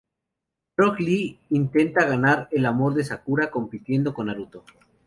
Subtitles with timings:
[0.81, 4.63] Rock Lee intenta ganar el amor de Sakura, compitiendo con Naruto.